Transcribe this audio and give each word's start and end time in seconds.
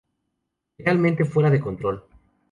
Realmente 0.79 1.25
fuera 1.25 1.51
de 1.51 1.59
control. 1.59 2.03